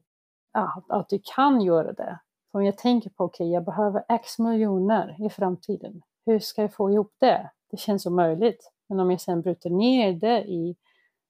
[0.56, 2.20] ja, att du kan göra det.
[2.52, 6.02] Om jag tänker på, okej, okay, jag behöver x miljoner i framtiden.
[6.26, 7.50] Hur ska jag få ihop det?
[7.72, 8.72] Det känns omöjligt.
[8.89, 10.76] Men om jag sen bryter ner det i,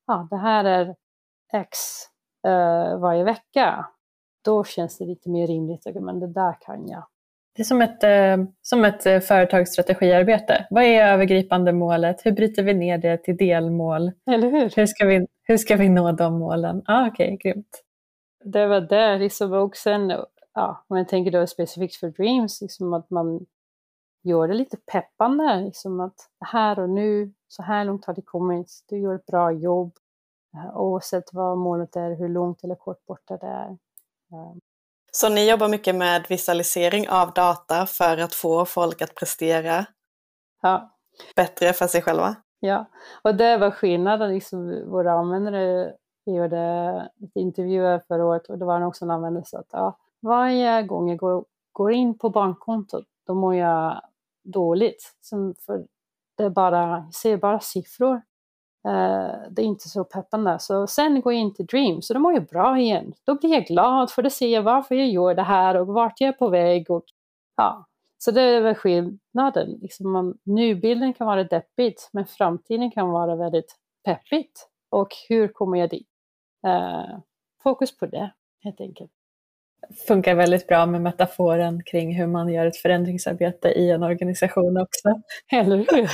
[0.08, 0.96] ja, det här är
[1.54, 1.78] x
[2.48, 3.86] uh, varje vecka,
[4.42, 5.86] då känns det lite mer rimligt.
[5.96, 7.04] Men det där kan jag.
[7.56, 10.68] Det är som ett, eh, som ett eh, företagsstrategiarbete.
[10.70, 12.26] Vad är övergripande målet?
[12.26, 14.12] Hur bryter vi ner det till delmål?
[14.32, 14.74] Eller hur?
[14.76, 16.82] Hur ska vi, hur ska vi nå de målen?
[16.86, 17.82] Ah, Okej, okay, grymt.
[18.47, 20.10] Det var det, liksom, och sen,
[20.53, 23.45] ja, om jag tänker då specifikt för Dreams, liksom att man
[24.23, 28.84] gör det lite peppande, liksom att här och nu, så här långt har det kommit,
[28.86, 29.93] du gör ett bra jobb,
[30.53, 33.69] eh, oavsett vad målet är, hur långt eller kort borta det är.
[34.31, 34.60] Ehm.
[35.12, 39.86] Så ni jobbar mycket med visualisering av data för att få folk att prestera
[40.62, 40.97] ja.
[41.36, 42.36] bättre för sig själva?
[42.60, 42.86] Ja,
[43.21, 44.34] och det var skillnaden.
[44.34, 45.93] Liksom, våra användare
[46.32, 50.84] gjorde intervjuer förra året och det var också en användare som sa att ja, varje
[50.84, 54.02] gång jag går, går in på bankkontot då mår jag
[54.44, 55.18] dåligt.
[55.22, 55.86] Som för
[56.38, 58.16] det är bara, jag ser bara siffror.
[58.88, 60.60] Uh, det är inte så peppande.
[60.60, 63.14] Så sen går jag in till Dream, så då mår jag bra igen.
[63.24, 66.22] Då blir jag glad för då ser jag varför jag gör det här och vart
[66.22, 66.92] jag är på väg.
[66.92, 67.06] Och,
[67.56, 67.86] ja.
[68.18, 69.80] Så det är väl skillnaden.
[69.82, 74.70] Liksom man, nubilden kan vara deppigt, men framtiden kan vara väldigt peppigt.
[74.90, 76.08] Och hur kommer jag dit?
[76.65, 77.19] Uh,
[77.63, 78.32] fokus på det,
[78.63, 79.12] helt enkelt
[80.08, 85.21] funkar väldigt bra med metaforen kring hur man gör ett förändringsarbete i en organisation också.
[85.51, 86.10] Eller hur?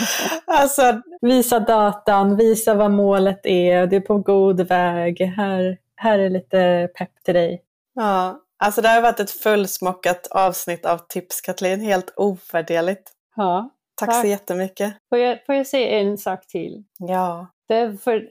[0.46, 6.30] alltså, visa datan, visa vad målet är, du är på god väg, här, här är
[6.30, 7.64] lite pepp till dig.
[7.94, 13.12] Ja, alltså det har varit ett fullsmockat avsnitt av tips Kathleen, helt ovärderligt.
[13.36, 14.94] Ja, tack, tack så jättemycket.
[15.10, 16.84] Får jag, får jag säga en sak till?
[16.98, 17.48] Ja.
[17.68, 18.30] Det för,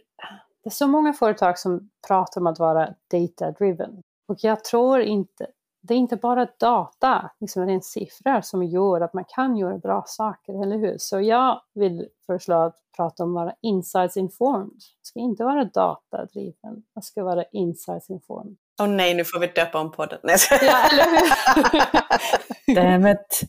[0.63, 4.03] det är så många företag som pratar om att vara data-driven.
[4.29, 5.47] Och jag tror inte,
[5.83, 10.05] det är inte bara data, liksom rent siffror, som gör att man kan göra bra
[10.07, 10.97] saker, eller hur?
[10.99, 14.75] Så jag vill föreslå att prata om att vara insights informed.
[14.75, 18.57] Det ska inte vara datadriven, det ska vara insights informed.
[18.81, 20.19] Åh oh, nej, nu får vi döpa om podden.
[20.23, 20.37] Nej.
[20.51, 22.75] Ja, eller hur?
[22.75, 23.41] Dammit.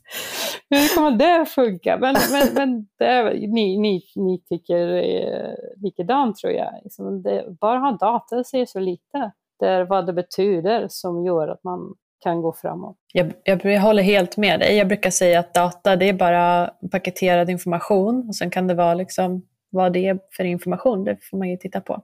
[0.69, 1.97] Hur kommer det att funka?
[1.97, 6.73] Men, men, men det, ni, ni, ni tycker eh, likadant tror jag.
[6.83, 11.47] Liksom det, bara ha data säger så lite det är vad det betyder som gör
[11.47, 12.97] att man kan gå framåt.
[13.13, 14.77] Jag, jag, håller helt med dig.
[14.77, 18.93] Jag brukar säga att data det är bara paketerad information och sen kan det vara
[18.93, 22.03] liksom vad det är för information, det får man ju titta på.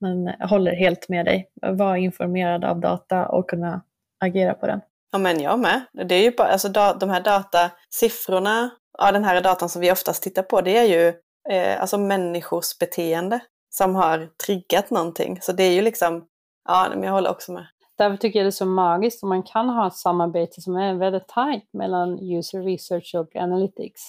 [0.00, 1.48] Men jag håller helt med dig.
[1.62, 3.82] Var informerad av data och kunna
[4.24, 4.80] agera på den.
[5.12, 5.82] Ja men jag med.
[5.92, 6.68] Det är ju bara, alltså,
[7.00, 11.08] de här datasiffrorna, ja, den här datan som vi oftast tittar på, det är ju
[11.50, 15.38] eh, alltså människors beteende som har triggat någonting.
[15.40, 16.26] Så det är ju liksom
[16.64, 17.66] Ja, men jag håller också med.
[17.98, 20.94] Därför tycker jag det är så magiskt om man kan ha ett samarbete som är
[20.94, 24.00] väldigt tajt mellan user research och analytics.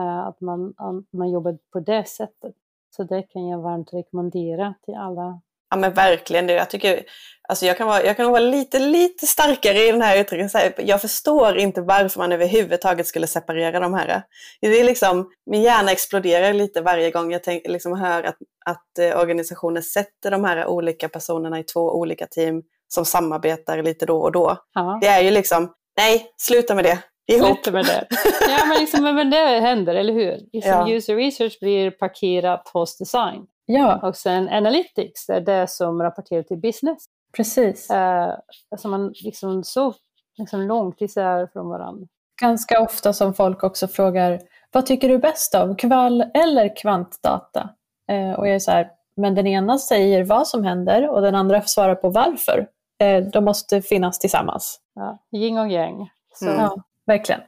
[0.00, 0.74] Uh, att man,
[1.12, 2.54] man jobbar på det sättet.
[2.96, 5.40] Så det kan jag varmt rekommendera till alla.
[5.70, 7.02] Ja men verkligen, jag tycker,
[7.48, 10.72] alltså jag kan vara, jag kan vara lite, lite starkare i den här uttrycken.
[10.76, 14.22] Jag förstår inte varför man överhuvudtaget skulle separera de här.
[14.60, 18.98] Det är liksom, min hjärna exploderar lite varje gång jag tänk, liksom hör att att
[18.98, 24.20] eh, organisationer sätter de här olika personerna i två olika team som samarbetar lite då
[24.20, 24.58] och då.
[24.74, 24.98] Ja.
[25.00, 26.98] Det är ju liksom, nej, sluta med det.
[27.26, 27.72] Ihop.
[27.72, 28.06] Med det.
[28.48, 30.38] Ja, men, liksom, men det händer, eller hur?
[30.52, 30.88] Liksom, Ja.
[30.90, 33.46] User research blir parkerat hos design.
[33.66, 36.98] Ja, Och sen analytics, det är det som rapporterar till business.
[37.36, 37.90] precis.
[37.90, 38.34] Uh,
[38.70, 39.94] alltså man liksom så
[40.38, 42.06] liksom långt isär från varandra.
[42.40, 44.40] Ganska ofta som folk också frågar,
[44.72, 47.68] vad tycker du bäst av, kvall eller kvantdata?
[48.10, 51.34] Eh, och jag är så här, men den ena säger vad som händer och den
[51.34, 52.66] andra svarar på varför.
[53.00, 54.80] Eh, de måste finnas tillsammans.
[54.94, 56.10] Ja, yin och yang.
[56.34, 56.60] Så, Mm.
[56.60, 57.40] Ja, verkligen.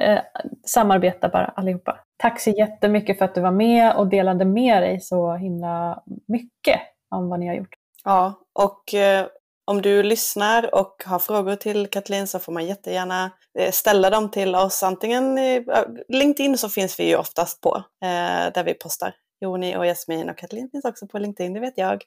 [0.00, 0.20] Eh,
[0.66, 2.00] samarbeta bara allihopa.
[2.16, 6.80] Tack så jättemycket för att du var med och delade med dig så himla mycket
[7.10, 7.74] om vad ni har gjort.
[8.04, 9.26] Ja, och eh,
[9.64, 14.30] om du lyssnar och har frågor till Kathleen så får man jättegärna eh, ställa dem
[14.30, 14.82] till oss.
[14.82, 15.66] Antingen i
[16.08, 19.14] LinkedIn så finns vi ju oftast på, eh, där vi postar.
[19.40, 22.04] Joni och Jasmin och Kathleen finns också på LinkedIn, det vet jag.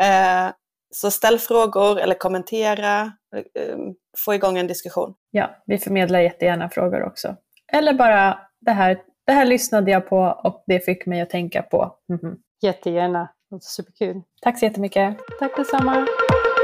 [0.00, 0.50] Eh,
[0.94, 3.00] så ställ frågor eller kommentera,
[3.36, 3.76] eh,
[4.24, 5.14] få igång en diskussion.
[5.30, 7.36] Ja, vi förmedlar jättegärna frågor också.
[7.72, 11.62] Eller bara det här, det här lyssnade jag på och det fick mig att tänka
[11.62, 11.96] på.
[12.08, 12.36] Mhm.
[12.62, 13.28] Jättegärna.
[13.50, 14.22] Det superkul.
[14.42, 15.16] Tack så jättemycket.
[15.38, 16.06] Tack detsamma.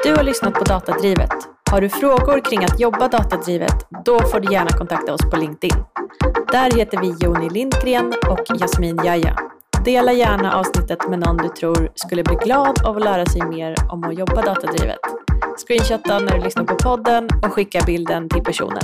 [0.05, 1.33] Du har lyssnat på Datadrivet.
[1.71, 3.87] Har du frågor kring att jobba datadrivet?
[4.05, 5.85] Då får du gärna kontakta oss på LinkedIn.
[6.53, 9.37] Där heter vi Joni Lindgren och Jasmin Jaja.
[9.85, 13.75] Dela gärna avsnittet med någon du tror skulle bli glad av att lära sig mer
[13.89, 14.99] om att jobba datadrivet.
[15.67, 18.83] Screenshotta när du lyssnar på podden och skicka bilden till personen.